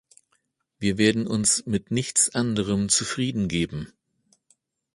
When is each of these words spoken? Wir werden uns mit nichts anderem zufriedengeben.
Wir 0.79 0.97
werden 0.97 1.27
uns 1.27 1.67
mit 1.67 1.91
nichts 1.91 2.33
anderem 2.33 2.89
zufriedengeben. 2.89 3.93